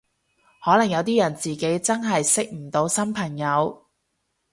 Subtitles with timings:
[0.63, 3.85] 可能有啲人自己真係識唔到新朋友